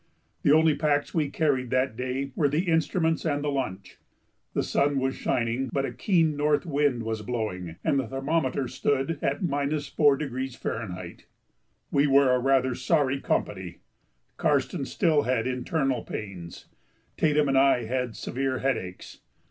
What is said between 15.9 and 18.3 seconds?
pains; Tatum and I had